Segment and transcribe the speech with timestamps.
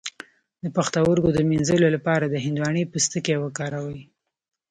[0.63, 3.99] د پښتورګو د مینځلو لپاره د هندواڼې پوستکی وکاروئ